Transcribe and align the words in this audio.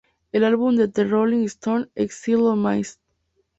El 0.31 0.45
álbum 0.45 0.77
de 0.77 0.87
The 0.87 1.03
Rolling 1.05 1.45
Stones, 1.45 1.89
Exile 1.93 2.41
On 2.41 2.59
Main 2.59 2.81
St. 2.83 2.99